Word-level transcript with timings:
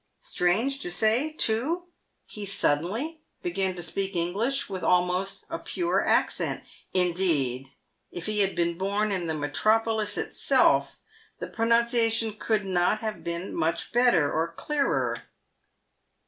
Strange 0.21 0.79
to 0.79 0.89
say, 0.89 1.31
too, 1.33 1.83
he 2.25 2.43
suddenly 2.43 3.21
began 3.43 3.75
to 3.75 3.83
speak 3.83 4.15
English 4.15 4.67
with 4.67 4.81
almost 4.81 5.45
a 5.47 5.59
pure 5.59 6.03
accent; 6.03 6.63
indeed, 6.91 7.67
if 8.11 8.25
he 8.25 8.39
had 8.39 8.55
been 8.55 8.79
born 8.79 9.11
in 9.11 9.27
the 9.27 9.35
metropolis 9.35 10.17
itself, 10.17 10.97
the 11.37 11.45
pronunciation 11.45 12.33
could 12.33 12.65
not 12.65 13.01
have 13.01 13.23
been 13.23 13.55
much 13.55 13.91
better 13.91 14.33
or 14.33 14.47
clearer. 14.51 15.21